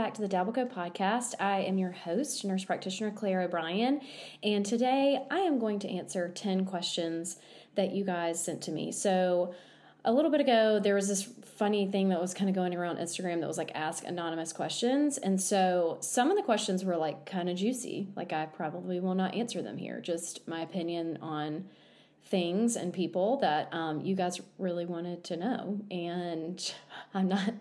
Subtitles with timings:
[0.00, 1.34] Back to the Dabbleco podcast.
[1.38, 4.00] I am your host, nurse practitioner Claire O'Brien,
[4.42, 7.36] and today I am going to answer 10 questions
[7.74, 8.92] that you guys sent to me.
[8.92, 9.54] So,
[10.02, 12.96] a little bit ago, there was this funny thing that was kind of going around
[12.96, 15.18] Instagram that was like ask anonymous questions.
[15.18, 18.08] And so some of the questions were like kind of juicy.
[18.16, 21.66] Like, I probably will not answer them here, just my opinion on
[22.24, 25.78] things and people that um, you guys really wanted to know.
[25.90, 26.74] And
[27.12, 27.52] I'm not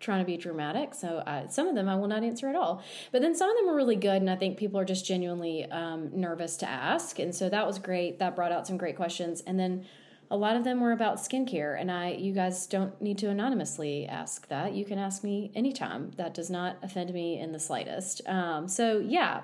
[0.00, 0.94] trying to be dramatic.
[0.94, 2.82] So uh, some of them I will not answer at all.
[3.12, 5.64] But then some of them are really good, and I think people are just genuinely
[5.70, 7.18] um, nervous to ask.
[7.18, 8.18] And so that was great.
[8.18, 9.42] That brought out some great questions.
[9.46, 9.86] And then
[10.30, 14.06] a lot of them were about skincare, and I you guys don't need to anonymously
[14.06, 14.74] ask that.
[14.74, 16.12] You can ask me anytime.
[16.16, 18.22] That does not offend me in the slightest.
[18.26, 19.42] Um, so yeah,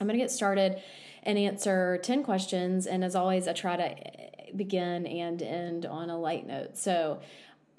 [0.00, 0.80] I'm gonna get started
[1.22, 2.86] and answer 10 questions.
[2.86, 6.76] And as always, I try to begin and end on a light note.
[6.76, 7.20] So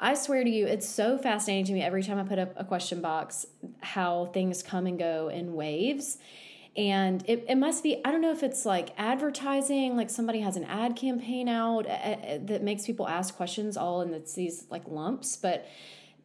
[0.03, 2.65] I swear to you, it's so fascinating to me every time I put up a
[2.65, 3.45] question box
[3.81, 6.17] how things come and go in waves.
[6.75, 10.57] And it, it must be, I don't know if it's like advertising, like somebody has
[10.57, 14.87] an ad campaign out uh, that makes people ask questions all in it's these like
[14.87, 15.35] lumps.
[15.35, 15.67] But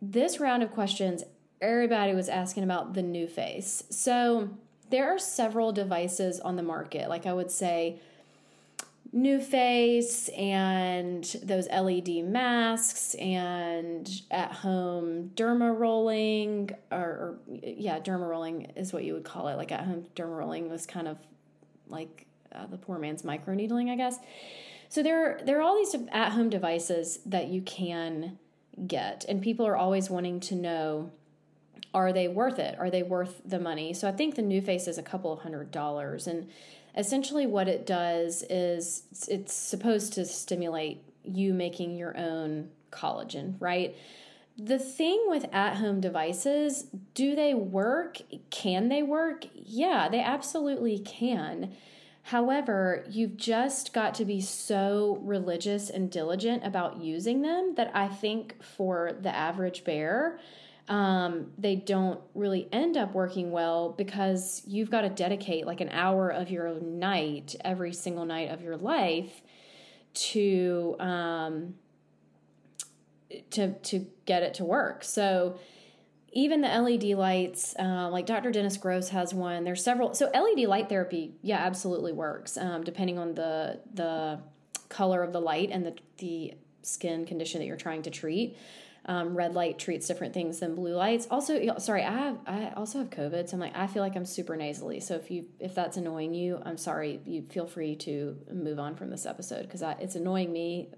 [0.01, 1.23] this round of questions,
[1.61, 3.93] everybody was asking about the NuFace.
[3.93, 4.51] So
[4.89, 7.11] there are several devices on the market.
[7.11, 8.01] Like I would say,
[9.17, 18.73] NuFace and those LED masks and at home derma rolling or, or, yeah derma rolling
[18.77, 19.57] is what you would call it.
[19.57, 21.19] Like at home derma rolling was kind of
[21.89, 24.19] like uh, the poor man's microneedling, I guess.
[24.91, 28.39] So there there are all these at home devices that you can
[28.87, 31.11] get and people are always wanting to know
[31.95, 32.79] are they worth it?
[32.79, 33.95] Are they worth the money?
[33.95, 36.51] So I think the NuFace is a couple of hundred dollars and
[36.97, 43.97] essentially what it does is it's supposed to stimulate you making your own collagen, right?
[44.59, 48.19] The thing with at home devices, do they work?
[48.51, 49.45] Can they work?
[49.55, 51.75] Yeah, they absolutely can.
[52.23, 58.09] However, you've just got to be so religious and diligent about using them that I
[58.09, 60.39] think for the average bear,
[60.89, 65.89] um, they don't really end up working well because you've got to dedicate like an
[65.89, 69.43] hour of your night every single night of your life
[70.15, 71.75] to um,
[73.51, 75.03] to to get it to work.
[75.03, 75.59] So
[76.33, 78.51] even the LED lights, uh, like Dr.
[78.53, 79.65] Dennis Gross has one.
[79.65, 80.15] There's several.
[80.15, 84.41] So LED light therapy, yeah, absolutely works, um, depending on the the
[84.89, 88.57] color of the light and the the skin condition that you're trying to treat.
[89.09, 91.29] Um, red light treats different things than blue lights.
[91.31, 94.25] Also, sorry, I have I also have COVID, so I'm like I feel like I'm
[94.25, 94.99] super nasally.
[94.99, 97.21] So if you if that's annoying you, I'm sorry.
[97.25, 100.89] You feel free to move on from this episode because it's annoying me,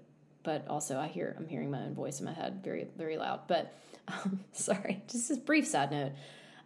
[0.41, 3.41] but also I hear I'm hearing my own voice in my head very very loud.
[3.47, 3.75] But
[4.07, 6.13] um, sorry, just a brief side note.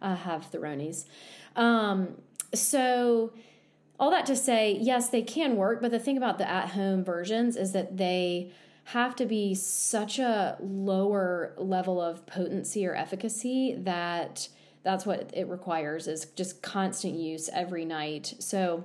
[0.00, 1.04] I have the Ronies.
[1.56, 2.16] Um,
[2.54, 3.32] so
[3.98, 7.04] all that to say, yes, they can work, but the thing about the at home
[7.04, 8.50] versions is that they
[8.84, 14.48] have to be such a lower level of potency or efficacy that
[14.82, 18.34] that's what it requires is just constant use every night.
[18.38, 18.84] So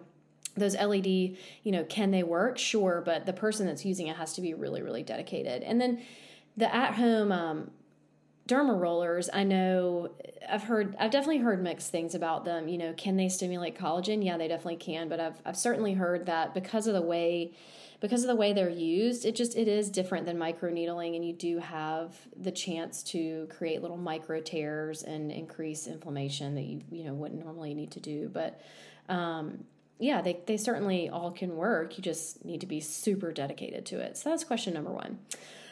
[0.55, 2.57] those LED, you know, can they work?
[2.57, 5.63] Sure, but the person that's using it has to be really, really dedicated.
[5.63, 6.01] And then
[6.55, 7.71] the at home um,
[8.49, 10.09] derma rollers, I know
[10.49, 12.67] I've heard, I've definitely heard mixed things about them.
[12.67, 14.25] You know, can they stimulate collagen?
[14.25, 15.07] Yeah, they definitely can.
[15.07, 17.53] But I've, I've certainly heard that because of the way
[18.01, 21.33] because of the way they're used, it just it is different than microneedling, and you
[21.33, 27.03] do have the chance to create little micro tears and increase inflammation that you you
[27.03, 28.29] know wouldn't normally need to do.
[28.29, 28.61] But
[29.09, 29.65] um,
[29.99, 31.97] yeah, they they certainly all can work.
[31.97, 34.17] You just need to be super dedicated to it.
[34.17, 35.19] So that's question number one.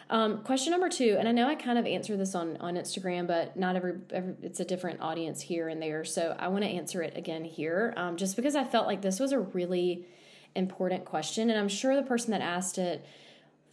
[0.09, 3.27] Um, question number two, and I know I kind of answered this on on Instagram,
[3.27, 6.05] but not every, every it's a different audience here and there.
[6.05, 9.19] So I want to answer it again here, um, just because I felt like this
[9.19, 10.05] was a really
[10.55, 11.49] important question.
[11.49, 13.05] And I'm sure the person that asked it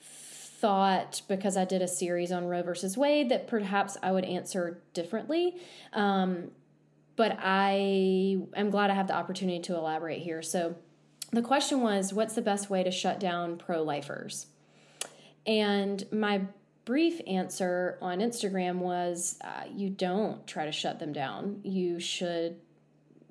[0.00, 4.82] thought because I did a series on Roe versus Wade that perhaps I would answer
[4.92, 5.56] differently.
[5.92, 6.50] Um,
[7.16, 10.42] but I am glad I have the opportunity to elaborate here.
[10.42, 10.74] So
[11.32, 14.46] the question was what's the best way to shut down pro lifers?
[15.46, 16.42] And my
[16.84, 21.60] brief answer on Instagram was uh, you don't try to shut them down.
[21.62, 22.56] You should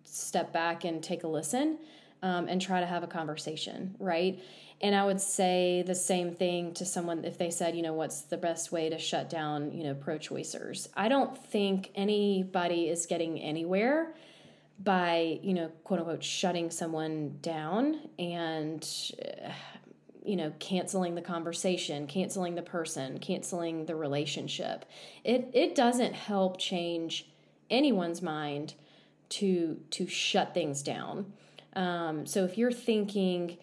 [0.03, 1.79] step back and take a listen
[2.21, 4.39] um, and try to have a conversation, right?
[4.81, 8.21] And I would say the same thing to someone if they said, you know, what's
[8.21, 10.89] the best way to shut down, you know, pro choicers.
[10.95, 14.13] I don't think anybody is getting anywhere
[14.83, 18.85] by, you know, quote unquote, shutting someone down and,
[19.45, 19.51] uh,
[20.25, 24.85] you know, canceling the conversation, canceling the person, canceling the relationship.
[25.23, 27.27] It, it doesn't help change
[27.69, 28.75] anyone's mind
[29.29, 31.33] to to shut things down.
[31.75, 33.57] Um, so if you're thinking,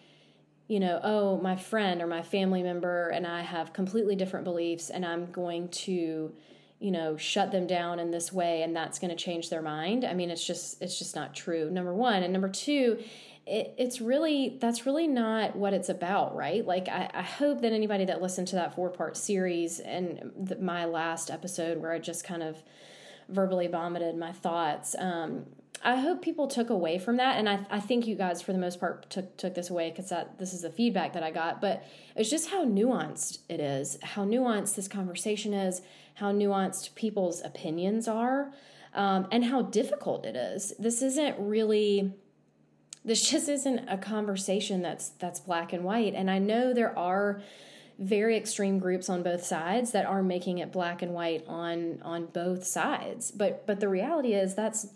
[0.67, 4.89] you know, oh, my friend or my family member and I have completely different beliefs,
[4.89, 6.33] and I'm going to,
[6.79, 10.03] you know, shut them down in this way, and that's going to change their mind.
[10.03, 11.69] I mean, it's just it's just not true.
[11.69, 12.99] Number one, and number two.
[13.47, 17.73] It, it's really that's really not what it's about right like I, I hope that
[17.73, 21.97] anybody that listened to that four part series and the, my last episode where i
[21.97, 22.61] just kind of
[23.29, 25.47] verbally vomited my thoughts um,
[25.83, 28.59] I hope people took away from that, and I, I think you guys, for the
[28.59, 31.59] most part, took took this away because that this is the feedback that I got.
[31.59, 31.83] But
[32.15, 35.81] it's just how nuanced it is, how nuanced this conversation is,
[36.15, 38.53] how nuanced people's opinions are,
[38.93, 40.73] um, and how difficult it is.
[40.77, 42.13] This isn't really.
[43.03, 46.13] This just isn't a conversation that's that's black and white.
[46.13, 47.41] And I know there are
[47.97, 52.27] very extreme groups on both sides that are making it black and white on on
[52.27, 53.31] both sides.
[53.31, 54.87] But but the reality is that's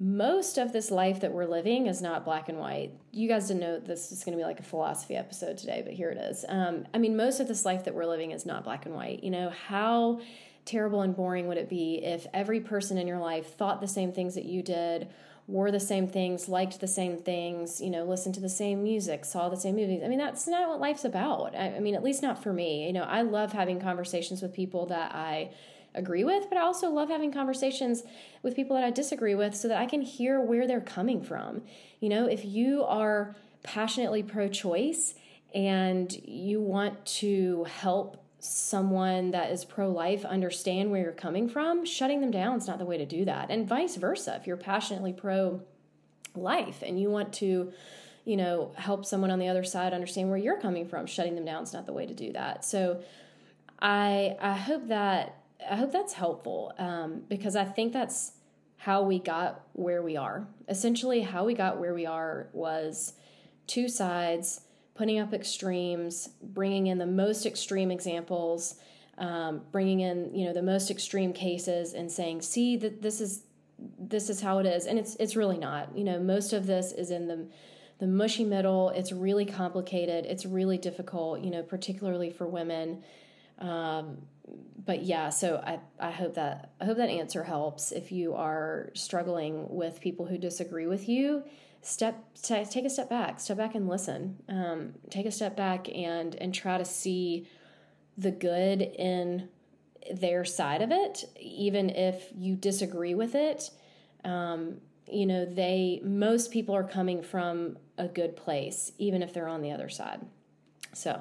[0.00, 2.92] most of this life that we're living is not black and white.
[3.10, 5.92] You guys didn't know this is going to be like a philosophy episode today, but
[5.92, 6.44] here it is.
[6.48, 9.24] Um, I mean, most of this life that we're living is not black and white.
[9.24, 10.20] You know, how
[10.64, 14.12] terrible and boring would it be if every person in your life thought the same
[14.12, 15.08] things that you did,
[15.48, 19.24] wore the same things, liked the same things, you know, listened to the same music,
[19.24, 20.02] saw the same movies?
[20.04, 21.56] I mean, that's not what life's about.
[21.56, 22.86] I, I mean, at least not for me.
[22.86, 25.50] You know, I love having conversations with people that I
[25.94, 28.02] agree with, but I also love having conversations
[28.42, 31.62] with people that I disagree with so that I can hear where they're coming from.
[31.98, 35.14] You know, if you are passionately pro choice
[35.54, 41.84] and you want to help someone that is pro life understand where you're coming from,
[41.84, 43.50] shutting them down is not the way to do that.
[43.50, 44.36] And vice versa.
[44.40, 45.62] If you're passionately pro
[46.34, 47.72] life and you want to,
[48.24, 51.44] you know, help someone on the other side understand where you're coming from, shutting them
[51.44, 52.64] down is not the way to do that.
[52.64, 53.02] So
[53.80, 58.32] I I hope that I hope that's helpful um, because I think that's
[58.76, 60.46] how we got where we are.
[60.68, 63.14] Essentially, how we got where we are was
[63.66, 64.60] two sides
[64.98, 68.74] putting up extremes, bringing in the most extreme examples,
[69.16, 73.44] um, bringing in you know the most extreme cases, and saying, "See that this is
[73.96, 75.96] this is how it is," and it's it's really not.
[75.96, 77.46] You know, most of this is in the
[78.00, 78.90] the mushy middle.
[78.90, 80.26] It's really complicated.
[80.26, 81.42] It's really difficult.
[81.42, 83.04] You know, particularly for women.
[83.60, 84.18] Um,
[84.84, 87.92] but yeah, so I, I hope that I hope that answer helps.
[87.92, 91.44] If you are struggling with people who disagree with you,
[91.82, 94.36] step t- take a step back, step back and listen.
[94.48, 97.48] Um, take a step back and and try to see
[98.16, 99.48] the good in
[100.12, 103.70] their side of it, even if you disagree with it.
[104.24, 104.80] Um,
[105.10, 109.62] you know, they most people are coming from a good place, even if they're on
[109.62, 110.20] the other side.
[110.92, 111.20] So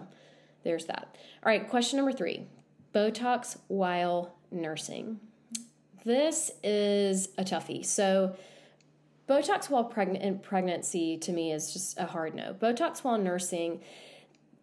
[0.64, 1.16] there's that.
[1.44, 2.48] All right, question number three
[2.94, 5.20] Botox while nursing.
[6.04, 7.86] This is a toughie.
[7.86, 8.36] So,
[9.28, 12.54] Botox while pregnant pregnancy to me is just a hard no.
[12.54, 13.82] Botox while nursing,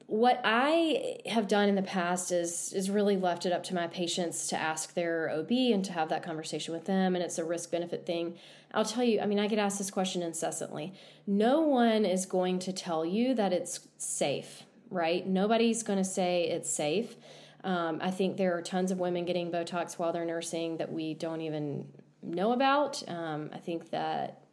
[0.06, 3.87] what I have done in the past is is really left it up to my
[3.87, 7.44] patients to ask their OB and to have that conversation with them, and it's a
[7.44, 8.37] risk benefit thing.
[8.73, 10.92] I'll tell you, I mean, I get asked this question incessantly.
[11.26, 15.26] No one is going to tell you that it's safe, right?
[15.26, 17.16] Nobody's going to say it's safe.
[17.62, 21.14] Um, I think there are tons of women getting Botox while they're nursing that we
[21.14, 21.87] don't even
[22.23, 23.02] know about.
[23.09, 24.43] Um, I think that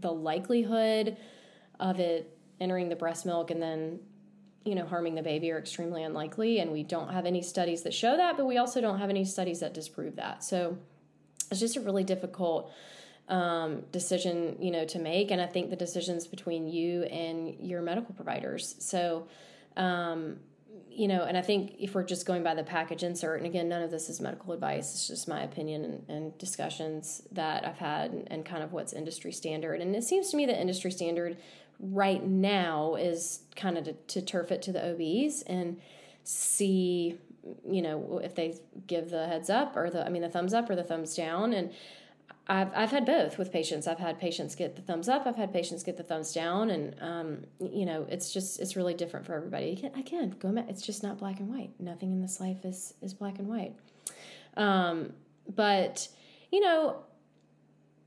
[0.00, 1.16] the likelihood
[1.80, 4.00] of it entering the breast milk and then
[4.64, 7.94] you know harming the baby are extremely unlikely and we don't have any studies that
[7.94, 10.42] show that but we also don't have any studies that disprove that.
[10.44, 10.76] So
[11.50, 12.70] it's just a really difficult
[13.28, 17.82] um, decision you know to make and i think the decisions between you and your
[17.82, 18.74] medical providers.
[18.78, 19.28] So
[19.76, 20.38] um,
[20.90, 23.68] you know, and I think if we're just going by the package insert, and again,
[23.68, 27.78] none of this is medical advice, it's just my opinion and, and discussions that I've
[27.78, 29.80] had and, and, kind of what's industry standard.
[29.80, 31.36] And it seems to me that industry standard
[31.80, 35.80] right now is kind of to, to turf it to the OBs and
[36.24, 37.16] see,
[37.68, 40.68] you know, if they give the heads up or the, I mean, the thumbs up
[40.68, 41.52] or the thumbs down.
[41.52, 41.72] And
[42.50, 43.86] I've, I've had both with patients.
[43.86, 45.26] I've had patients get the thumbs up.
[45.26, 48.94] I've had patients get the thumbs down, and um, you know, it's just it's really
[48.94, 49.72] different for everybody.
[49.72, 50.54] Again, again, go.
[50.68, 51.70] It's just not black and white.
[51.78, 53.74] Nothing in this life is is black and white.
[54.56, 55.12] Um,
[55.54, 56.08] but
[56.50, 57.02] you know,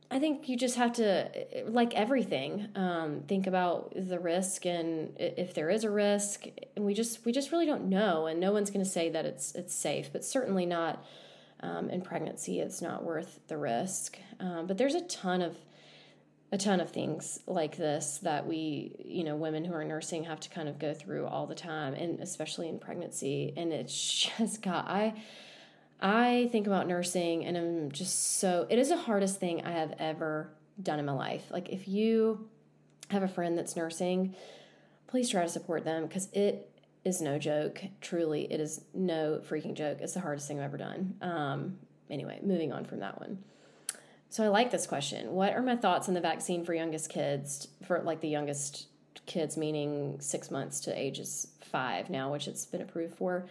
[0.09, 1.29] I think you just have to,
[1.67, 6.47] like everything, um, think about the risk and if there is a risk.
[6.75, 9.25] And we just we just really don't know, and no one's going to say that
[9.25, 11.05] it's it's safe, but certainly not
[11.61, 12.59] um, in pregnancy.
[12.59, 14.17] It's not worth the risk.
[14.39, 15.57] Um, but there's a ton of
[16.53, 20.41] a ton of things like this that we, you know, women who are nursing have
[20.41, 23.53] to kind of go through all the time, and especially in pregnancy.
[23.55, 25.13] And it's just got I
[26.01, 29.93] I think about nursing and I'm just so, it is the hardest thing I have
[29.99, 30.49] ever
[30.81, 31.43] done in my life.
[31.51, 32.49] Like, if you
[33.09, 34.35] have a friend that's nursing,
[35.05, 36.70] please try to support them because it
[37.03, 37.83] is no joke.
[37.99, 39.99] Truly, it is no freaking joke.
[40.01, 41.15] It's the hardest thing I've ever done.
[41.21, 41.77] Um,
[42.09, 43.39] anyway, moving on from that one.
[44.29, 45.31] So I like this question.
[45.31, 48.87] What are my thoughts on the vaccine for youngest kids, for like the youngest
[49.25, 53.47] kids, meaning six months to ages five now, which it's been approved for?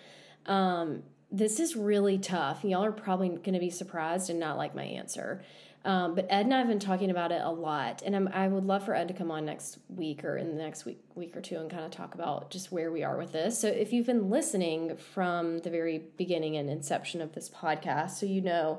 [0.47, 2.65] Um, this is really tough.
[2.65, 5.45] Y'all are probably going to be surprised and not like my answer.
[5.85, 8.47] Um, but Ed and I have been talking about it a lot, and I'm, i
[8.47, 11.35] would love for Ed to come on next week or in the next week, week
[11.35, 13.59] or two, and kind of talk about just where we are with this.
[13.59, 18.27] So, if you've been listening from the very beginning and inception of this podcast, so
[18.27, 18.79] you know,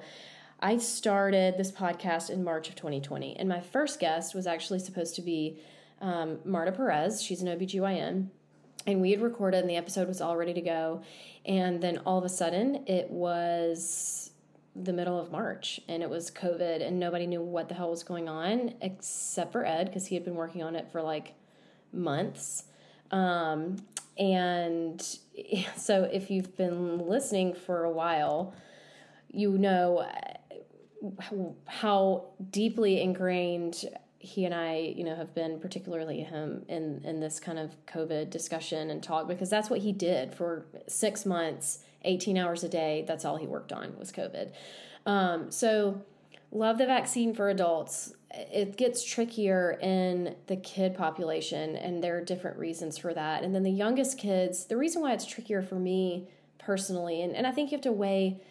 [0.60, 5.16] I started this podcast in March of 2020, and my first guest was actually supposed
[5.16, 5.60] to be
[6.02, 7.24] um, Marta Perez.
[7.24, 8.28] She's an OBGYN
[8.88, 11.02] and we had recorded and the episode was all ready to go
[11.46, 14.31] and then all of a sudden it was
[14.76, 18.04] the middle of march and it was covid and nobody knew what the hell was
[18.04, 21.34] going on except for ed because he had been working on it for like
[21.94, 22.64] months.
[23.12, 23.78] Um,
[24.18, 25.02] and
[25.76, 28.54] so if you've been listening for a while
[29.34, 30.06] you know
[31.68, 33.86] how deeply ingrained
[34.20, 38.30] he and I, you know, have been particularly him in in this kind of COVID
[38.30, 43.06] discussion and talk because that's what he did for six months, eighteen hours a day.
[43.08, 44.52] That's all he worked on was COVID.
[45.06, 46.02] Um, so,
[46.52, 48.14] love the vaccine for adults.
[48.34, 53.44] It gets trickier in the kid population, and there are different reasons for that.
[53.44, 57.46] And then the youngest kids, the reason why it's trickier for me personally, and, and
[57.46, 58.42] I think you have to weigh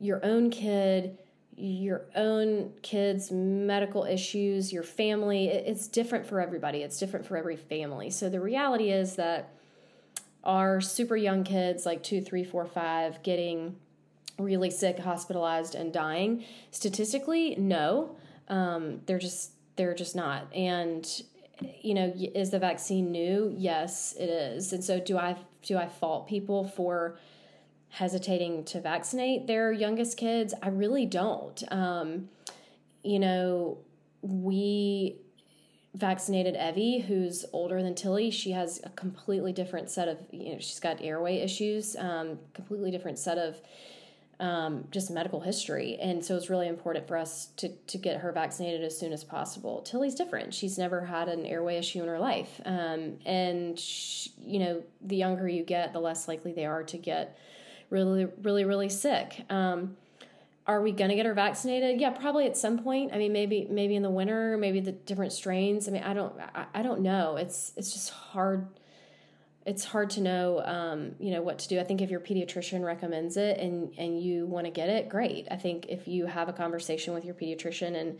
[0.00, 1.18] your own kid
[1.56, 5.48] your own kids' medical issues, your family.
[5.48, 8.10] It's different for everybody, it's different for every family.
[8.10, 9.52] So the reality is that
[10.44, 13.76] our super young kids, like two, three, four, five, getting
[14.38, 18.16] really sick, hospitalized, and dying, statistically, no.
[18.48, 20.54] Um, they're just they're just not.
[20.54, 21.06] And
[21.80, 23.54] you know, is the vaccine new?
[23.56, 24.72] Yes, it is.
[24.72, 27.18] And so do I do I fault people for
[27.94, 30.52] hesitating to vaccinate their youngest kids.
[30.60, 31.62] I really don't.
[31.72, 32.28] Um,
[33.04, 33.78] you know,
[34.20, 35.16] we
[35.94, 38.30] vaccinated Evie, who's older than Tilly.
[38.30, 42.90] She has a completely different set of, you know, she's got airway issues, um, completely
[42.90, 43.60] different set of
[44.40, 45.96] um, just medical history.
[46.00, 49.22] And so it's really important for us to, to get her vaccinated as soon as
[49.22, 49.82] possible.
[49.82, 50.52] Tilly's different.
[50.52, 52.60] She's never had an airway issue in her life.
[52.64, 56.98] Um, and, she, you know, the younger you get, the less likely they are to
[56.98, 57.38] get
[57.90, 59.44] really, really, really sick.
[59.48, 59.96] Um,
[60.66, 62.00] are we going to get her vaccinated?
[62.00, 63.12] Yeah, probably at some point.
[63.12, 65.88] I mean, maybe maybe in the winter, maybe the different strains.
[65.88, 67.36] I mean, I don't I, I don't know.
[67.36, 68.66] It's it's just hard.
[69.66, 71.80] It's hard to know, um, you know, what to do.
[71.80, 75.46] I think if your pediatrician recommends it and and you want to get it, great.
[75.50, 78.18] I think if you have a conversation with your pediatrician and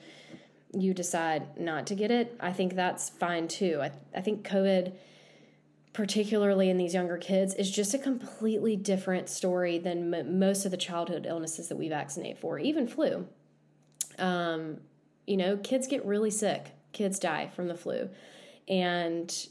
[0.73, 3.81] you decide not to get it, I think that's fine too.
[3.83, 4.93] I I think COVID
[5.95, 10.71] particularly in these younger kids, is just a completely different story than m- most of
[10.71, 13.27] the childhood illnesses that we vaccinate for, even flu.
[14.19, 14.81] Um,
[15.27, 18.11] you know, kids get really sick, kids die from the flu,
[18.69, 19.49] and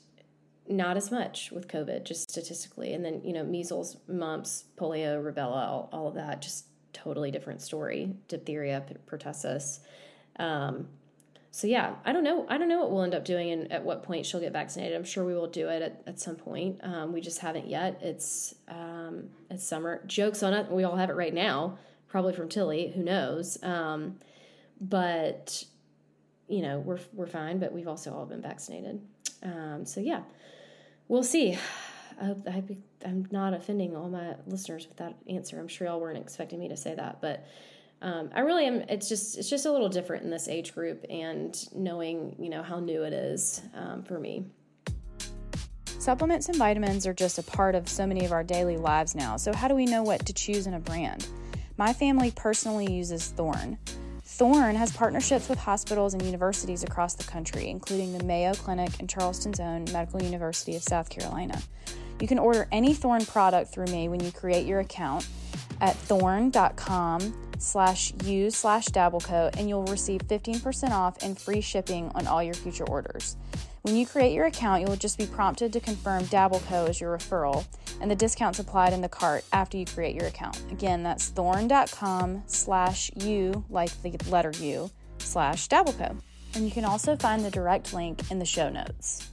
[0.67, 2.93] not as much with COVID, just statistically.
[2.93, 7.61] And then, you know, measles, mumps, polio, rubella, all, all of that, just totally different
[7.61, 8.15] story.
[8.27, 9.79] Diphtheria, pertussis.
[10.39, 10.87] Um,
[11.55, 12.47] so yeah, I don't know.
[12.49, 14.97] I don't know what we'll end up doing and at what point she'll get vaccinated.
[14.97, 16.79] I'm sure we will do it at, at some point.
[16.81, 17.99] Um, we just haven't yet.
[18.01, 20.01] It's um, it's summer.
[20.07, 20.71] Jokes on it.
[20.71, 22.91] We all have it right now, probably from Tilly.
[22.95, 23.61] Who knows?
[23.61, 24.19] Um,
[24.81, 25.63] but
[26.47, 27.59] you know, we're we're fine.
[27.59, 28.99] But we've also all been vaccinated.
[29.43, 30.23] Um, so yeah,
[31.07, 31.55] we'll see.
[32.19, 32.63] I hope, I
[33.05, 35.59] I'm not offending all my listeners with that answer.
[35.59, 37.45] I'm sure y'all weren't expecting me to say that, but
[38.03, 38.81] um, I really am.
[38.81, 42.61] It's just it's just a little different in this age group, and knowing you know
[42.61, 44.45] how new it is um, for me.
[45.85, 49.37] Supplements and vitamins are just a part of so many of our daily lives now.
[49.37, 51.25] So how do we know what to choose in a brand?
[51.77, 53.77] My family personally uses Thorne.
[54.25, 59.09] Thorne has partnerships with hospitals and universities across the country, including the Mayo Clinic and
[59.09, 61.61] Charleston's own Medical University of South Carolina.
[62.19, 65.25] You can order any Thorne product through me when you create your account
[65.83, 72.25] at thorne.com slash use slash dabbleco and you'll receive 15% off and free shipping on
[72.25, 73.37] all your future orders.
[73.83, 77.17] When you create your account, you will just be prompted to confirm Dabbleco as your
[77.17, 77.65] referral,
[77.99, 80.57] and the discount's applied in the cart after you create your account.
[80.71, 86.15] Again, that's thorne.com slash u, like the letter U, slash Dabbleco.
[86.55, 89.32] And you can also find the direct link in the show notes.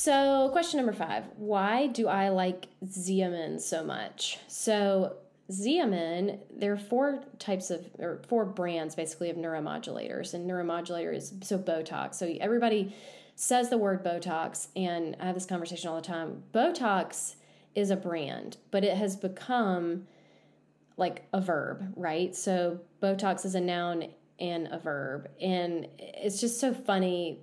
[0.00, 4.38] So, question number five Why do I like Xeomin so much?
[4.46, 5.16] So,
[5.50, 11.34] Xeomin, there are four types of, or four brands basically of neuromodulators, and neuromodulator is
[11.40, 12.14] so Botox.
[12.14, 12.94] So, everybody
[13.34, 16.44] says the word Botox, and I have this conversation all the time.
[16.54, 17.34] Botox
[17.74, 20.06] is a brand, but it has become
[20.96, 22.36] like a verb, right?
[22.36, 25.28] So, Botox is a noun and a verb.
[25.40, 27.40] And it's just so funny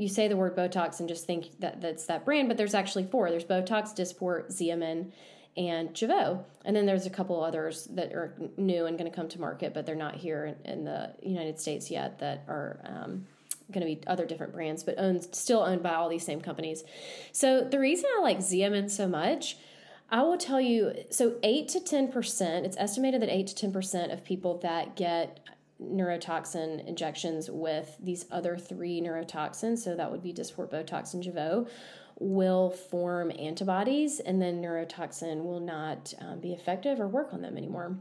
[0.00, 3.04] you say the word Botox and just think that that's that brand, but there's actually
[3.04, 3.30] four.
[3.30, 5.12] There's Botox, Dysport, Xeomin,
[5.58, 6.42] and Jeuveau.
[6.64, 9.74] And then there's a couple others that are new and going to come to market,
[9.74, 13.26] but they're not here in, in the United States yet that are um,
[13.70, 16.82] going to be other different brands, but owned still owned by all these same companies.
[17.32, 19.58] So the reason I like Xeomin so much,
[20.10, 24.24] I will tell you, so 8 to 10%, it's estimated that 8 to 10% of
[24.24, 25.40] people that get
[25.82, 31.68] neurotoxin injections with these other three neurotoxins, so that would be Dysport, Botox, and Jeuveau,
[32.18, 37.56] will form antibodies, and then neurotoxin will not um, be effective or work on them
[37.56, 37.96] anymore.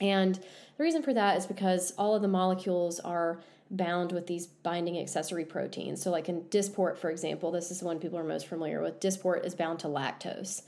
[0.00, 4.46] And the reason for that is because all of the molecules are bound with these
[4.46, 6.02] binding accessory proteins.
[6.02, 9.00] So, like in Dysport, for example, this is the one people are most familiar with.
[9.00, 10.62] Dysport is bound to lactose.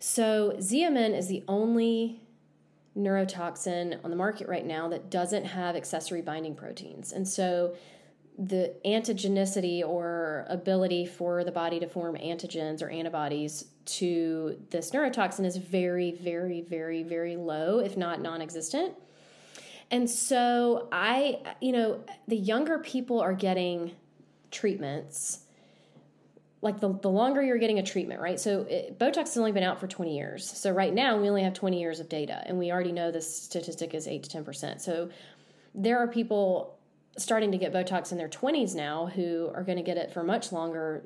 [0.00, 2.20] So, Xeomin is the only
[2.96, 7.12] neurotoxin on the market right now that doesn't have accessory binding proteins.
[7.12, 7.74] And so
[8.38, 15.44] the antigenicity or ability for the body to form antigens or antibodies to this neurotoxin
[15.44, 18.94] is very, very, very, very low, if not non existent.
[19.90, 23.92] And so I, you know, the younger people are getting
[24.50, 25.43] treatments
[26.64, 28.40] like the, the longer you're getting a treatment, right?
[28.40, 30.50] So it, Botox has only been out for 20 years.
[30.50, 33.42] So right now we only have 20 years of data, and we already know this
[33.42, 34.80] statistic is 8 to 10%.
[34.80, 35.10] So
[35.74, 36.78] there are people
[37.18, 40.24] starting to get Botox in their 20s now who are going to get it for
[40.24, 41.04] much longer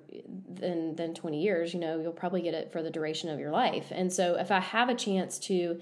[0.49, 1.75] than, than 20 years.
[1.75, 3.89] You know, you'll probably get it for the duration of your life.
[3.91, 5.81] And so if I have a chance to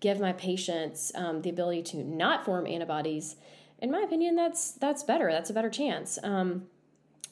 [0.00, 3.36] give my patients um, the ability to not form antibodies,
[3.78, 5.30] in my opinion, that's that's better.
[5.30, 6.18] That's a better chance.
[6.24, 6.66] Um,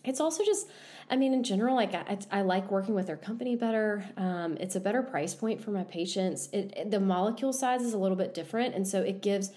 [0.05, 0.69] it's also just
[1.09, 4.05] I mean, in general, like I, I like working with their company better.
[4.17, 6.49] Um, it's a better price point for my patients.
[6.53, 9.51] It, the molecule size is a little bit different, and so it gives.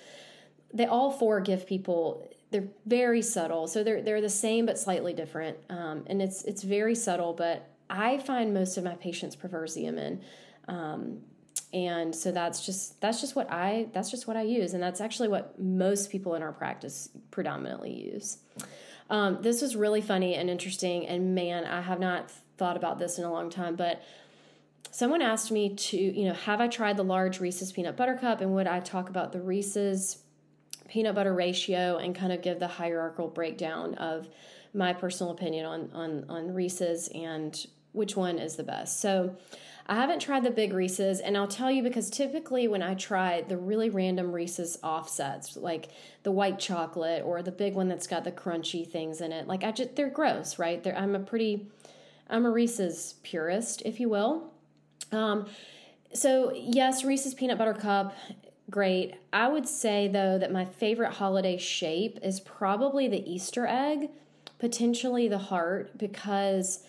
[0.74, 2.30] They all four give people.
[2.52, 6.62] They're very subtle, so they're they're the same but slightly different, um, and it's it's
[6.62, 7.34] very subtle.
[7.34, 10.22] But I find most of my patients prefer Xeomin.
[10.68, 11.22] Um,
[11.74, 15.02] and so that's just that's just what I that's just what I use, and that's
[15.02, 18.38] actually what most people in our practice predominantly use.
[19.10, 23.18] Um, this was really funny and interesting, and man, I have not thought about this
[23.18, 24.04] in a long time, but
[24.92, 28.42] someone asked me to, you know, have I tried the large Reese's peanut butter cup,
[28.42, 30.20] and would I talk about the Reese's
[30.88, 34.28] peanut butter ratio and kind of give the hierarchical breakdown of
[34.74, 39.00] my personal opinion on on on Reese's and which one is the best.
[39.00, 39.36] So
[39.90, 43.42] I haven't tried the big Reese's, and I'll tell you because typically when I try
[43.42, 45.90] the really random Reese's offsets, like
[46.22, 49.64] the white chocolate or the big one that's got the crunchy things in it, like
[49.64, 50.84] I just they're gross, right?
[50.84, 51.72] They're, I'm a pretty,
[52.30, 54.54] I'm a Reese's purist, if you will.
[55.12, 55.48] Um,
[56.14, 58.16] so yes, Reese's peanut butter cup,
[58.70, 59.16] great.
[59.34, 64.12] I would say though that my favorite holiday shape is probably the Easter egg,
[64.60, 66.84] potentially the heart, because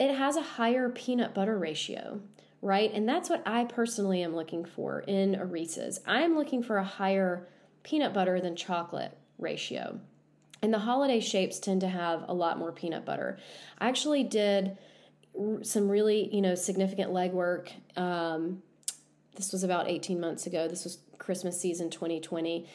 [0.00, 2.20] it has a higher peanut butter ratio
[2.62, 2.90] right?
[2.92, 6.00] And that's what I personally am looking for in a Reese's.
[6.06, 7.48] I am looking for a higher
[7.82, 10.00] peanut butter than chocolate ratio.
[10.62, 13.38] And the holiday shapes tend to have a lot more peanut butter.
[13.78, 14.76] I actually did
[15.62, 17.70] some really, you know, significant legwork.
[17.96, 18.62] Um,
[19.36, 20.68] this was about 18 months ago.
[20.68, 22.68] This was Christmas season 2020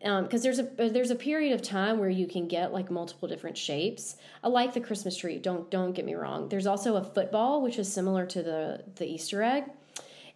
[0.00, 3.28] because um, there's a there's a period of time where you can get like multiple
[3.28, 4.16] different shapes.
[4.42, 5.38] I like the Christmas tree.
[5.38, 6.48] Don't don't get me wrong.
[6.48, 9.64] There's also a football which is similar to the the Easter egg,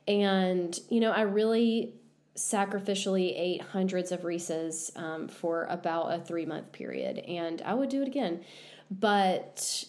[0.07, 1.94] and you know I really
[2.37, 7.88] sacrificially ate hundreds of Reese's um, for about a three month period, and I would
[7.88, 8.44] do it again.
[8.90, 9.85] But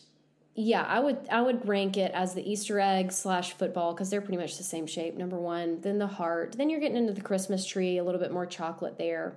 [0.56, 4.22] yeah, I would I would rank it as the Easter egg slash football because they're
[4.22, 5.18] pretty much the same shape.
[5.18, 8.32] Number one, then the heart, then you're getting into the Christmas tree, a little bit
[8.32, 9.36] more chocolate there,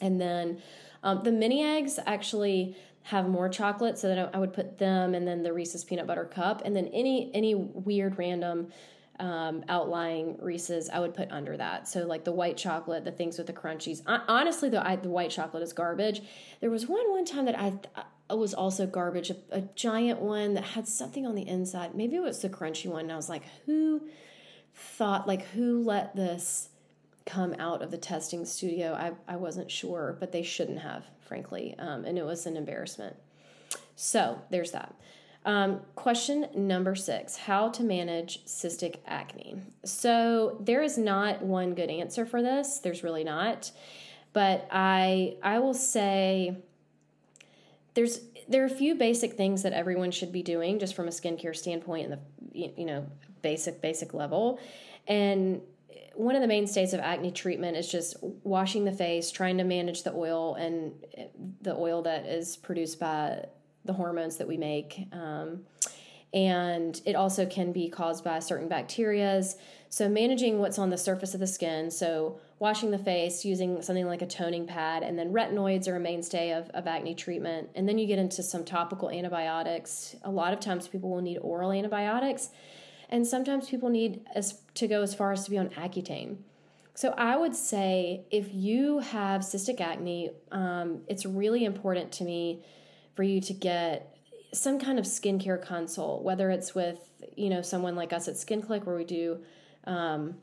[0.00, 0.62] and then
[1.02, 5.28] um, the mini eggs actually have more chocolate, so that I would put them, and
[5.28, 8.68] then the Reese's peanut butter cup, and then any any weird random
[9.20, 11.86] um, outlying Reese's, I would put under that.
[11.86, 14.02] So like the white chocolate, the things with the crunchies.
[14.06, 16.22] honestly, though, I, the white chocolate is garbage.
[16.60, 17.74] There was one one time that I,
[18.28, 21.94] I was also garbage, a, a, giant one that had something on the inside.
[21.94, 23.02] Maybe it was the crunchy one.
[23.02, 24.08] And I was like, who
[24.74, 26.70] thought like who let this
[27.26, 28.92] come out of the testing studio?
[28.94, 33.16] I I wasn't sure, but they shouldn't have, frankly, um, and it was an embarrassment.
[33.96, 34.94] So there's that.
[35.46, 39.56] Um, question number six How to manage cystic acne.
[39.84, 42.78] So, there is not one good answer for this.
[42.78, 43.70] There's really not.
[44.32, 46.56] But I, I will say
[47.94, 51.10] there's there are a few basic things that everyone should be doing just from a
[51.10, 52.20] skincare standpoint and
[52.52, 53.06] the you know
[53.42, 54.58] basic basic level
[55.06, 55.60] and
[56.14, 60.02] one of the mainstays of acne treatment is just washing the face trying to manage
[60.02, 60.92] the oil and
[61.60, 63.44] the oil that is produced by
[63.84, 65.08] the hormones that we make.
[65.12, 65.64] Um,
[66.32, 69.54] and it also can be caused by certain bacterias.
[69.88, 74.06] So, managing what's on the surface of the skin, so washing the face using something
[74.06, 77.68] like a toning pad, and then retinoids are a mainstay of, of acne treatment.
[77.76, 80.16] And then you get into some topical antibiotics.
[80.24, 82.50] A lot of times, people will need oral antibiotics,
[83.08, 86.38] and sometimes people need as, to go as far as to be on Accutane.
[86.96, 92.62] So, I would say if you have cystic acne, um, it's really important to me
[93.16, 94.16] for you to get
[94.52, 96.98] some kind of skincare consult, whether it's with
[97.36, 99.40] you know someone like us at SkinClick, where we do,
[99.84, 100.36] um,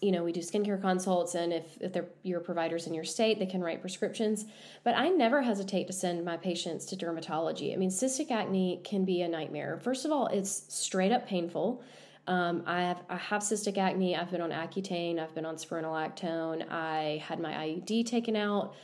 [0.00, 3.38] you know, we do skincare consults, and if if they're your providers in your state,
[3.38, 4.44] they can write prescriptions.
[4.84, 7.72] But I never hesitate to send my patients to dermatology.
[7.72, 9.78] I mean, cystic acne can be a nightmare.
[9.82, 11.82] First of all, it's straight up painful.
[12.28, 14.14] Um, I have I have cystic acne.
[14.14, 15.18] I've been on Accutane.
[15.18, 16.70] I've been on spironolactone.
[16.70, 18.74] I had my IUD taken out.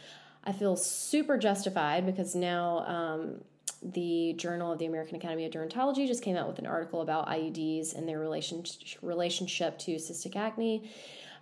[0.45, 3.41] I feel super justified because now um,
[3.83, 7.29] the Journal of the American Academy of Dermatology just came out with an article about
[7.29, 8.65] IUDs and their relation,
[9.03, 10.91] relationship to cystic acne.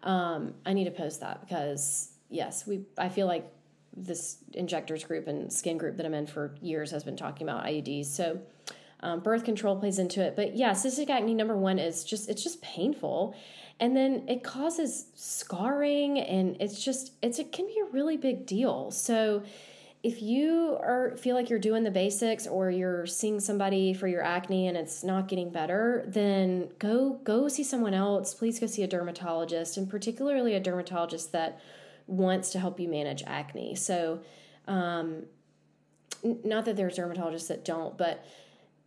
[0.03, 2.85] Um, I need to post that because yes, we.
[2.99, 3.51] I feel like
[3.97, 7.65] this injectors group and skin group that I'm in for years has been talking about
[7.65, 8.07] IUDs.
[8.07, 8.41] So
[9.01, 12.43] um, birth control plays into it, but yeah, cystic acne number one is just it's
[12.43, 13.37] just painful,
[13.83, 18.47] and then it causes scarring and it's just it's it can be a really big
[18.47, 19.43] deal so
[20.03, 24.23] if you are feel like you're doing the basics or you're seeing somebody for your
[24.23, 28.35] acne and it's not getting better then go go see someone else.
[28.35, 31.61] Please go see a dermatologist and particularly a dermatologist that
[32.07, 33.75] wants to help you manage acne.
[33.77, 34.21] So
[34.67, 35.25] um,
[36.23, 38.25] not that there's dermatologists that don't but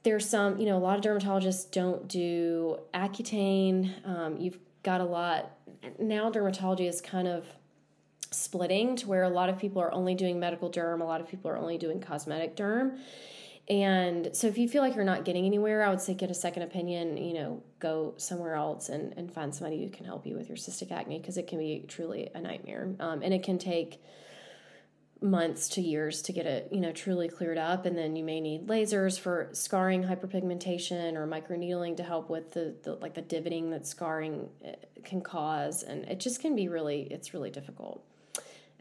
[0.04, 3.92] there's some you know a lot of dermatologists don't do accutane.
[4.06, 5.52] Um, you've got a lot.
[6.00, 7.46] Now, dermatology is kind of
[8.36, 11.28] splitting to where a lot of people are only doing medical derm, a lot of
[11.28, 12.98] people are only doing cosmetic derm.
[13.68, 16.36] And so if you feel like you're not getting anywhere, I would say get a
[16.36, 20.36] second opinion, you know, go somewhere else and, and find somebody who can help you
[20.36, 22.94] with your cystic acne because it can be truly a nightmare.
[23.00, 24.00] Um, and it can take
[25.20, 27.88] months to years to get it, you know, truly cleared up.
[27.88, 32.76] And then you may need lasers for scarring hyperpigmentation or microneedling to help with the,
[32.84, 35.82] the like the divoting that scarring eh, can cause.
[35.82, 38.04] And it just can be really, it's really difficult.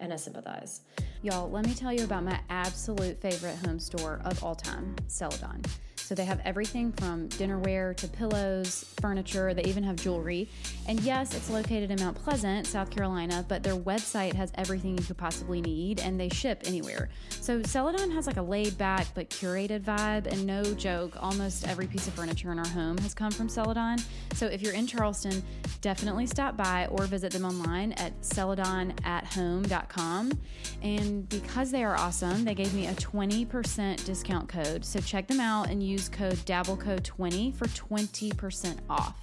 [0.04, 0.82] And I sympathize.
[1.22, 5.62] Y'all, let me tell you about my absolute favorite home store of all time, Celadon.
[6.04, 10.50] So they have everything from dinnerware to pillows, furniture, they even have jewelry.
[10.86, 15.04] And yes, it's located in Mount Pleasant, South Carolina, but their website has everything you
[15.04, 17.08] could possibly need and they ship anywhere.
[17.30, 21.86] So Celadon has like a laid back but curated vibe, and no joke, almost every
[21.86, 23.96] piece of furniture in our home has come from Celadon.
[24.34, 25.42] So if you're in Charleston,
[25.80, 30.32] definitely stop by or visit them online at celadonathome.com.
[30.82, 34.84] And because they are awesome, they gave me a 20% discount code.
[34.84, 39.14] So check them out and use use code DabbleCo20 for 20% off.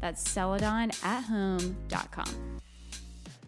[0.00, 2.60] That's celadonathome.com.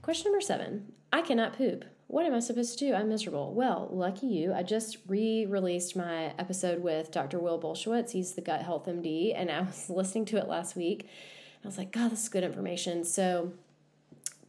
[0.03, 1.85] Question number seven I cannot poop.
[2.09, 2.93] What am I supposed to do?
[2.95, 3.55] I'm miserable.
[3.55, 4.53] Well, lucky you.
[4.53, 7.39] I just re released my episode with Dr.
[7.39, 8.11] Will Bulsiewicz.
[8.11, 11.09] He's the gut health MD, and I was listening to it last week.
[11.63, 13.05] I was like, God, this is good information.
[13.05, 13.53] So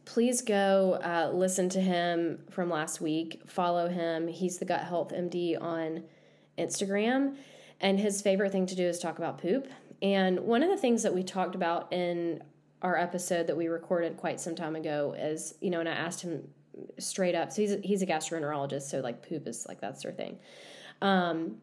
[0.04, 3.42] please go uh, listen to him from last week.
[3.46, 4.28] Follow him.
[4.28, 6.02] He's the gut health MD on
[6.58, 7.36] Instagram.
[7.80, 9.68] And his favorite thing to do is talk about poop.
[10.02, 12.42] And one of the things that we talked about in
[12.82, 16.22] our episode that we recorded quite some time ago is, you know, and I asked
[16.22, 16.48] him
[16.98, 17.52] straight up.
[17.52, 20.38] So he's a, he's a gastroenterologist, so like poop is like that's their thing.
[21.00, 21.56] Um,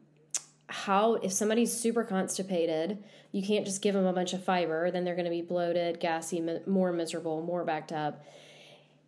[0.68, 5.04] how if somebody's super constipated you can't just give them a bunch of fiber then
[5.04, 8.26] they're going to be bloated gassy more miserable more backed up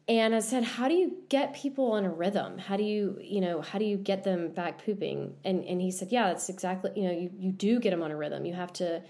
[0.07, 2.57] and i said how do you get people on a rhythm?
[2.57, 5.35] How do you you know how do you get them back pooping?
[5.43, 8.11] And and he said yeah that's exactly you know you, you do get them on
[8.11, 8.45] a rhythm.
[8.45, 9.01] You have to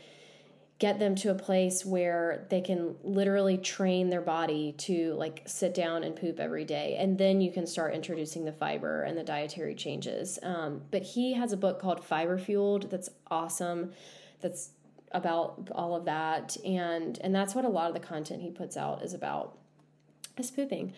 [0.78, 5.74] get them to a place where they can literally train their body to like sit
[5.74, 6.98] down and poop every day.
[7.00, 10.38] And then you can start introducing the fiber and the dietary changes.
[10.44, 13.94] Um, but he has a book called fiber fueled that's awesome.
[14.42, 14.72] That's
[15.12, 16.58] about all of that.
[16.66, 19.58] And and that's what a lot of the content he puts out is about
[20.40, 20.94] is pooping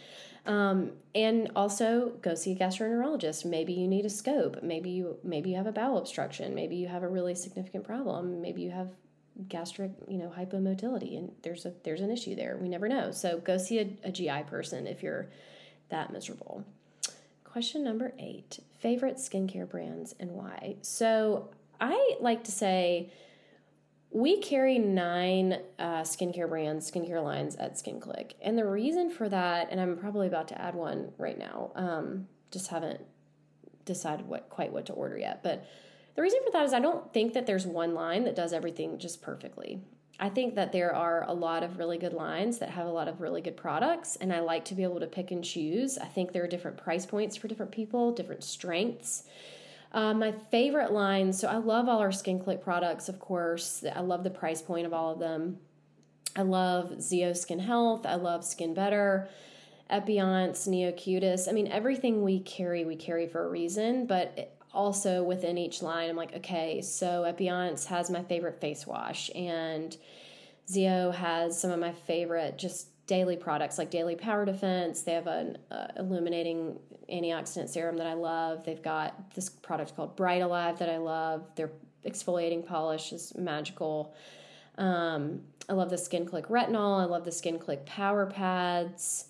[0.45, 5.51] um, and also go see a gastroenterologist maybe you need a scope maybe you maybe
[5.51, 8.89] you have a bowel obstruction maybe you have a really significant problem maybe you have
[9.47, 12.57] gastric, you know, hypomotility, and there's a there's an issue there.
[12.59, 13.11] We never know.
[13.11, 15.27] So go see a, a GI person if you're
[15.89, 16.63] that miserable.
[17.43, 20.75] Question number eight: favorite skincare brands and why?
[20.81, 23.11] So I like to say
[24.11, 29.67] we carry nine uh, skincare brands, skincare lines at SkinClick, and the reason for that,
[29.69, 31.71] and I'm probably about to add one right now.
[31.75, 33.01] Um, just haven't
[33.85, 35.65] decided what quite what to order yet, but
[36.15, 38.97] the reason for that is I don't think that there's one line that does everything
[38.97, 39.81] just perfectly.
[40.19, 43.07] I think that there are a lot of really good lines that have a lot
[43.07, 45.97] of really good products, and I like to be able to pick and choose.
[45.97, 49.23] I think there are different price points for different people, different strengths.
[49.91, 53.83] Uh, my favorite lines, so I love all our Skin Click products, of course.
[53.95, 55.59] I love the price point of all of them.
[56.35, 58.05] I love ZO Skin Health.
[58.05, 59.27] I love Skin Better,
[59.89, 61.47] Epionce, NeoCutis.
[61.47, 66.09] I mean, everything we carry, we carry for a reason, but also within each line,
[66.09, 69.97] I'm like, okay, so Epionce has my favorite face wash, and
[70.69, 75.01] ZO has some of my favorite just daily products like Daily Power Defense.
[75.01, 78.65] They have an uh, illuminating antioxidant serum that I love.
[78.65, 81.49] They've got this product called Bright Alive that I love.
[81.55, 81.71] Their
[82.05, 84.13] exfoliating polish is magical.
[84.77, 87.01] Um, I love the Skin Click Retinol.
[87.01, 89.29] I love the Skin Click Power Pads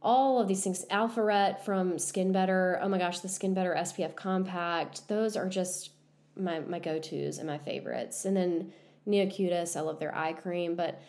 [0.00, 0.84] all of these things.
[0.90, 2.78] Alpharet from Skin Better.
[2.82, 5.08] Oh my gosh, the Skin Better SPF Compact.
[5.08, 5.90] Those are just
[6.36, 8.24] my my go tos and my favorites.
[8.24, 8.72] And then
[9.06, 9.76] Neocutis.
[9.76, 11.00] I love their eye cream, but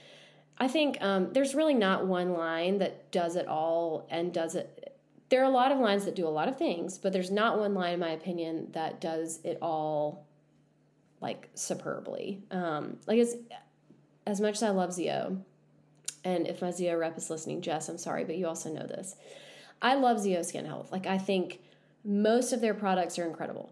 [0.59, 4.97] I think um, there's really not one line that does it all and does it.
[5.29, 7.59] There are a lot of lines that do a lot of things, but there's not
[7.59, 10.25] one line, in my opinion, that does it all
[11.21, 12.41] like superbly.
[12.51, 13.37] Um, like as
[14.25, 15.37] as much as I love ZO,
[16.23, 19.15] and if my ZO rep is listening, Jess, I'm sorry, but you also know this.
[19.81, 20.91] I love ZO Skin Health.
[20.91, 21.59] Like, I think
[22.03, 23.71] most of their products are incredible.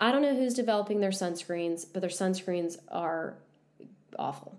[0.00, 3.34] I don't know who's developing their sunscreens, but their sunscreens are
[4.18, 4.58] awful.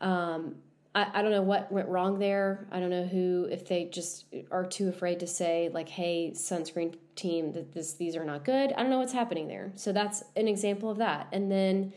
[0.00, 0.56] Um,
[0.94, 2.66] I, I don't know what went wrong there.
[2.70, 6.96] I don't know who, if they just are too afraid to say, like, hey, sunscreen
[7.14, 8.72] team, that this these are not good.
[8.72, 9.72] I don't know what's happening there.
[9.74, 11.28] So that's an example of that.
[11.32, 11.92] And then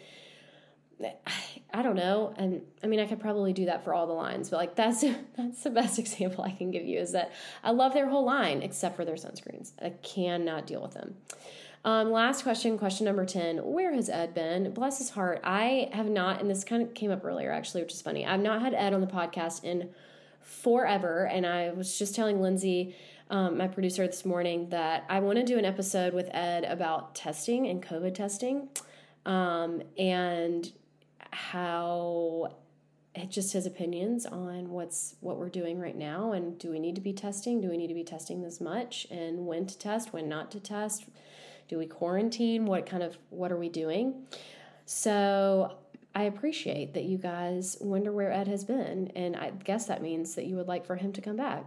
[1.74, 2.34] I don't know.
[2.36, 5.04] And I mean, I could probably do that for all the lines, but like that's
[5.38, 7.32] that's the best example I can give you is that
[7.64, 9.72] I love their whole line except for their sunscreens.
[9.82, 11.16] I cannot deal with them.
[11.84, 13.58] Um, last question, question number 10.
[13.58, 14.72] Where has Ed been?
[14.72, 15.42] Bless his heart.
[15.44, 18.26] I have not, and this kind of came up earlier actually, which is funny.
[18.26, 19.90] I've not had Ed on the podcast in
[20.42, 21.26] forever.
[21.26, 22.96] And I was just telling Lindsay,
[23.30, 27.16] um, my producer this morning, that I want to do an episode with Ed about
[27.16, 28.70] testing and COVID testing.
[29.26, 30.72] Um, and
[31.32, 32.56] how
[33.30, 37.02] just his opinions on what's what we're doing right now and do we need to
[37.02, 40.28] be testing do we need to be testing this much and when to test when
[40.28, 41.06] not to test
[41.72, 42.66] do we quarantine?
[42.66, 44.26] What kind of what are we doing?
[44.86, 45.78] So
[46.14, 50.36] i appreciate that you guys wonder where ed has been and i guess that means
[50.36, 51.64] that you would like for him to come back.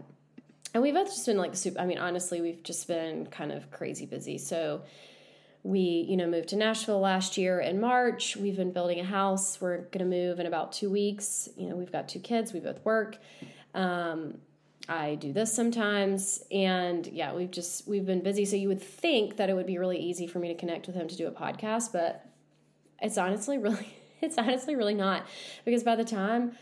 [0.74, 3.70] And we've both just been like super i mean honestly we've just been kind of
[3.70, 4.36] crazy busy.
[4.36, 4.82] So
[5.62, 8.36] we you know moved to nashville last year in march.
[8.36, 9.58] We've been building a house.
[9.58, 11.48] We're going to move in about two weeks.
[11.56, 12.52] You know we've got two kids.
[12.52, 13.16] We both work.
[13.74, 14.34] Um,
[14.88, 19.36] i do this sometimes and yeah we've just we've been busy so you would think
[19.36, 21.30] that it would be really easy for me to connect with him to do a
[21.30, 22.26] podcast but
[23.00, 25.26] it's honestly really it's honestly really not
[25.64, 26.52] because by the time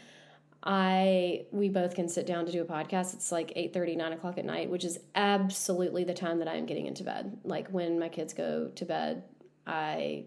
[0.64, 3.14] I we both can sit down to do a podcast.
[3.14, 6.54] It's like 8 30, 9 o'clock at night, which is absolutely the time that I
[6.54, 7.38] am getting into bed.
[7.42, 9.24] Like when my kids go to bed,
[9.66, 10.26] I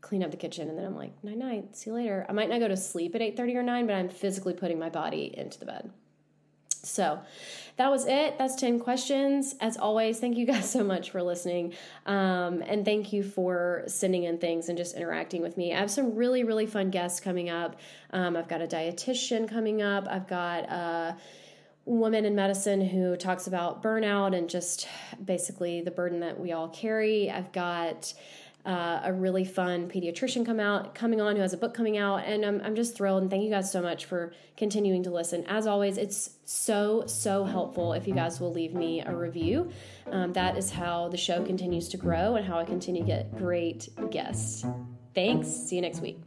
[0.00, 2.24] clean up the kitchen and then I'm like, night night, see you later.
[2.28, 4.78] I might not go to sleep at 8 30 or 9, but I'm physically putting
[4.78, 5.90] my body into the bed.
[6.88, 7.20] So
[7.76, 8.38] that was it.
[8.38, 9.54] That's 10 questions.
[9.60, 11.74] As always, thank you guys so much for listening.
[12.06, 15.74] Um, and thank you for sending in things and just interacting with me.
[15.74, 17.78] I have some really, really fun guests coming up.
[18.12, 20.06] Um, I've got a dietitian coming up.
[20.08, 21.16] I've got a
[21.84, 24.88] woman in medicine who talks about burnout and just
[25.24, 27.30] basically the burden that we all carry.
[27.30, 28.12] I've got
[28.66, 32.24] uh, a really fun pediatrician come out coming on who has a book coming out,
[32.24, 33.22] and I'm I'm just thrilled.
[33.22, 35.44] And thank you guys so much for continuing to listen.
[35.46, 39.70] As always, it's so so helpful if you guys will leave me a review.
[40.10, 43.36] Um, that is how the show continues to grow and how I continue to get
[43.36, 44.66] great guests.
[45.14, 45.48] Thanks.
[45.48, 46.18] See you next week.